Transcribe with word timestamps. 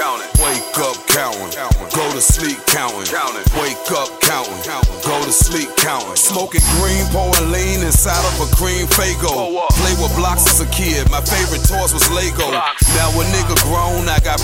counting. 0.00 0.32
Wake 0.40 0.78
up 0.80 0.96
counting. 1.12 1.52
Go 1.92 2.04
to 2.16 2.22
sleep 2.24 2.56
counting. 2.64 3.04
Counting. 3.12 3.44
Wake 3.60 3.76
up 3.92 4.08
counting. 4.24 4.56
Go 5.04 5.20
to 5.20 5.32
sleep 5.32 5.68
counting. 5.76 6.16
Smoking 6.16 6.64
green, 6.80 7.04
pouring 7.12 7.52
lean 7.52 7.84
inside 7.84 8.24
of 8.32 8.40
a 8.40 8.48
cream 8.56 8.88
Faygo. 8.88 9.68
Play 9.76 9.94
with 10.00 10.16
blocks 10.16 10.48
as 10.48 10.64
a 10.64 10.68
kid. 10.72 11.04
My 11.10 11.20
favorite 11.20 11.68
toys 11.68 11.92
was 11.92 12.08
Lego. 12.16 12.48
Now 12.96 13.12
a 13.12 13.24
nigga 13.28 13.60
grown, 13.68 14.08
I 14.08 14.18
got 14.24 14.39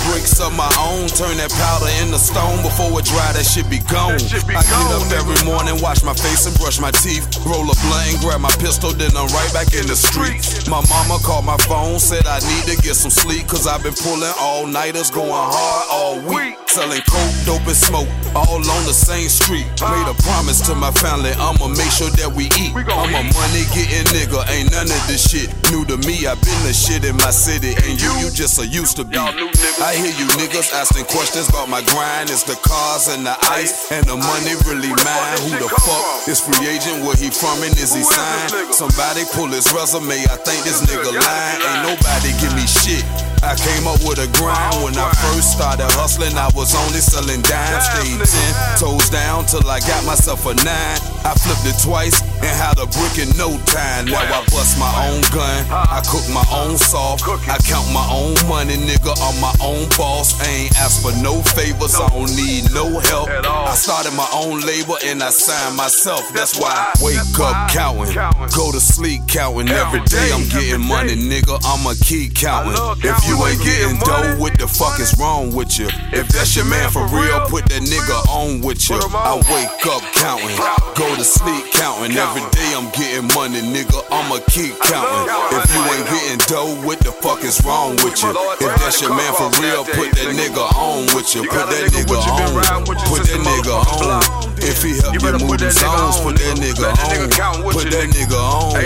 bricks 0.97 1.21
of 1.21 1.21
my 1.21 1.27
own. 1.27 1.29
Turn 1.29 1.37
that 1.39 1.51
powder 1.53 1.91
into 2.03 2.19
stone 2.19 2.63
before 2.63 2.99
it 2.99 3.05
dry. 3.05 3.33
That 3.33 3.45
shit 3.45 3.69
be 3.71 3.79
gone. 3.79 4.15
I 4.15 4.63
get 4.63 4.93
up 4.93 5.11
every 5.13 5.39
morning, 5.45 5.81
wash 5.81 6.03
my 6.03 6.15
face 6.15 6.47
and 6.47 6.57
brush 6.57 6.81
my 6.81 6.91
teeth. 6.91 7.27
Roll 7.47 7.65
a 7.65 7.75
blunt 7.87 8.21
grab 8.21 8.41
my 8.41 8.51
pistol, 8.59 8.93
then 8.93 9.11
I'm 9.17 9.29
right 9.29 9.53
back 9.53 9.75
in 9.75 9.87
the 9.87 9.97
streets. 9.97 10.69
My 10.69 10.83
mama 10.89 11.19
called 11.23 11.45
my 11.45 11.57
phone, 11.69 11.99
said 11.99 12.27
I 12.27 12.41
need 12.41 12.77
to 12.77 12.83
get 12.83 12.97
some 12.97 13.11
sleep. 13.11 13.47
Cause 13.49 13.67
I've 13.67 13.83
been 13.83 13.95
pulling 13.95 14.33
all 14.39 14.67
nighters, 14.67 15.11
going 15.11 15.31
hard 15.31 15.87
all 15.91 16.21
week. 16.21 16.56
Selling 16.77 17.01
coke, 17.09 17.33
dope, 17.49 17.67
and 17.73 17.75
smoke, 17.75 18.09
all 18.37 18.61
on 18.61 18.83
the 18.85 18.93
same 18.93 19.31
street. 19.31 19.65
Made 19.81 20.09
a 20.13 20.13
promise 20.21 20.61
to 20.69 20.75
my 20.75 20.93
family, 20.93 21.33
I'ma 21.41 21.73
make 21.73 21.89
sure 21.89 22.13
that 22.21 22.29
we 22.29 22.53
eat. 22.61 22.77
I'm 22.77 23.17
a 23.17 23.25
money 23.33 23.65
getting 23.73 24.05
nigga, 24.13 24.45
ain't 24.53 24.69
none 24.77 24.85
of 24.85 25.03
this 25.09 25.25
shit 25.25 25.49
new 25.73 25.89
to 25.89 25.97
me. 26.05 26.29
i 26.29 26.37
been 26.37 26.63
the 26.69 26.77
shit 26.77 27.09
in 27.09 27.17
my 27.17 27.33
city, 27.33 27.73
and 27.89 27.97
you, 27.97 28.13
you 28.21 28.29
just 28.29 28.61
a 28.61 28.67
used 28.69 29.01
to 29.01 29.09
be. 29.09 29.17
I 29.17 29.97
hear 29.97 30.13
you 30.21 30.29
niggas 30.37 30.69
asking 30.77 31.09
questions 31.09 31.49
about 31.49 31.73
my 31.73 31.81
grind. 31.89 32.29
It's 32.29 32.45
the 32.45 32.61
cars 32.61 33.09
and 33.09 33.25
the 33.25 33.33
ice, 33.49 33.91
and 33.91 34.05
the 34.05 34.21
money 34.21 34.53
really 34.69 34.93
mine. 35.01 35.41
Who 35.49 35.57
the 35.57 35.73
fuck 35.81 36.16
is 36.29 36.41
free 36.41 36.67
agent? 36.67 37.05
Where 37.05 37.17
he 37.17 37.31
from 37.31 37.63
and 37.63 37.75
is 37.79 37.95
he 37.95 38.03
signed? 38.03 38.75
Somebody 38.75 39.25
pull 39.33 39.49
his 39.49 39.67
resume, 39.73 40.27
I 40.27 40.37
think 40.43 40.63
this 40.67 40.83
nigga 40.87 41.15
lying. 41.15 41.61
Ain't 41.63 41.83
nobody 41.87 42.31
give 42.43 42.55
me 42.55 42.67
shit. 42.67 43.05
I 43.43 43.55
came 43.55 43.87
up 43.87 44.01
with 44.03 44.19
a 44.19 44.29
grind 44.39 44.83
when 44.83 44.97
I 44.97 45.13
first 45.31 45.53
started 45.53 45.87
hustling. 45.95 46.35
I 46.35 46.51
was 46.55 46.75
only 46.75 46.99
selling 46.99 47.43
dimes, 47.43 47.85
stayed 47.95 48.19
ten 48.19 48.53
toes 48.79 49.11
down 49.11 49.47
till 49.47 49.65
I 49.69 49.79
got 49.81 50.05
myself 50.05 50.47
a 50.47 50.55
nine. 50.55 50.99
I 51.23 51.35
flipped 51.35 51.67
it 51.67 51.79
twice 51.83 52.23
and 52.47 52.55
had 52.55 52.79
a 52.79 52.87
brick 52.87 53.19
in 53.19 53.31
no 53.37 53.59
time. 53.67 54.07
Now 54.07 54.23
I 54.23 54.41
bust 54.55 54.79
my 54.79 54.91
own 55.11 55.21
gun, 55.35 55.67
I 55.71 56.01
cook 56.07 56.27
my 56.31 56.47
own 56.55 56.79
soft, 56.79 57.27
I 57.27 57.59
count 57.67 57.91
my 57.93 58.07
own 58.11 58.39
money, 58.49 58.79
nigga. 58.79 59.13
I'm 59.19 59.37
my 59.41 59.55
own 59.61 59.89
boss. 59.99 60.39
I 60.41 60.47
ain't 60.47 60.79
ask 60.79 61.03
for 61.03 61.13
no 61.23 61.43
favors, 61.43 61.95
I 61.95 62.09
don't 62.09 62.31
need 62.37 62.71
no 62.73 62.99
help. 63.11 63.29
I 63.29 63.75
started 63.75 64.15
my 64.15 64.29
own 64.33 64.61
label 64.61 64.99
and 65.05 65.23
I 65.23 65.31
signed 65.31 65.77
myself. 65.77 66.23
That's 66.33 66.59
why 66.59 66.71
I 66.71 66.93
wake 67.03 67.39
up 67.41 67.71
counting, 67.71 68.15
go 68.55 68.71
to 68.71 68.81
sleep 68.81 69.27
counting. 69.27 69.69
Every 69.69 70.01
day 70.07 70.31
I'm 70.33 70.47
getting 70.49 70.87
money, 70.87 71.17
nigga. 71.17 71.59
I'ma 71.65 71.95
keep 72.01 72.35
counting. 72.35 72.79
If 73.03 73.19
you 73.27 73.35
ain't 73.43 73.63
getting 73.63 73.99
dough, 73.99 74.39
what 74.39 74.59
the 74.59 74.69
fuck 74.69 75.01
is 75.01 75.17
wrong 75.19 75.55
with 75.55 75.79
you? 75.79 75.89
If 76.13 76.29
that's 76.29 76.55
your 76.55 76.67
man 76.67 76.91
for 76.91 77.07
real, 77.09 77.41
put 77.51 77.67
that 77.71 77.83
nigga 77.83 78.29
on 78.31 78.61
with 78.61 78.89
you. 78.89 78.97
I 78.97 79.35
wake 79.51 79.87
up 79.91 80.03
counting, 80.15 80.57
go 80.95 81.09
to 81.17 81.25
sleep 81.25 81.65
counting. 81.73 82.17
Every 82.17 82.36
day 82.53 82.71
I'm 82.77 82.91
getting 82.93 83.29
money, 83.33 83.63
nigga. 83.63 84.05
I'ma 84.13 84.43
keep 84.53 84.77
counting. 84.85 85.27
If 85.57 85.65
you 85.73 85.83
ain't 85.83 86.07
getting 86.13 86.41
dough, 86.51 86.77
what 86.85 86.99
the 87.01 87.13
fuck 87.13 87.41
is 87.45 87.63
wrong 87.65 87.97
with 88.05 88.21
you? 88.23 88.33
If 88.61 88.73
that's 88.81 89.01
your 89.01 89.15
man 89.17 89.33
for 89.35 89.49
real, 89.63 89.85
put 89.85 90.13
that 90.19 90.33
nigga 90.37 90.65
on 90.77 91.09
with 91.17 91.33
you. 91.35 91.49
Put 91.49 91.73
that 91.73 91.89
nigga 91.95 92.21
on. 92.21 92.85
Put 92.85 93.25
that 93.25 93.41
nigga 93.41 93.77
on. 93.81 94.53
If 94.61 94.83
he 94.83 94.99
help 95.01 95.15
you 95.15 95.47
move 95.47 95.59
the 95.59 95.71
zones, 95.71 96.21
put 96.21 96.37
that 96.37 96.57
nigga 96.61 96.93
on. 96.93 97.73
Put 97.73 97.89
that 97.89 98.09
nigga 98.13 98.37
on. 98.37 98.77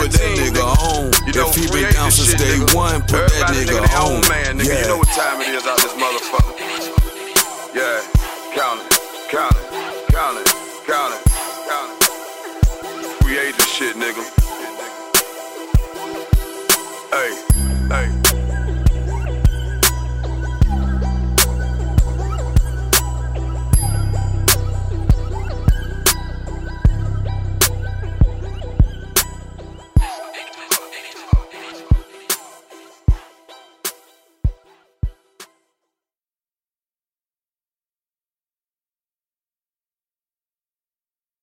Put 0.00 0.12
that 0.12 0.30
nigga 0.40 0.64
on. 0.64 1.12
If 1.28 1.56
he 1.56 1.68
been 1.68 1.92
down 1.92 2.10
since 2.10 2.34
day 2.34 2.60
one, 2.72 3.02
put 3.02 3.28
that 3.28 3.52
nigga 3.52 3.84
on. 4.00 4.20
Man, 4.28 4.58
nigga, 4.58 4.80
you 4.80 4.88
know 4.88 4.98
what 4.98 5.08
time 5.12 5.40
it 5.40 5.52
is 5.52 5.66
out 5.66 5.83